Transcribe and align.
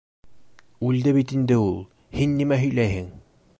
Үлде 0.87 1.13
бит 1.17 1.35
инде 1.39 1.59
ул! 1.67 1.77
һин 2.19 2.35
нимә 2.41 2.61
һөйләйһең?! 2.65 3.13